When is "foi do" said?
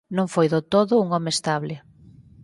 0.33-0.61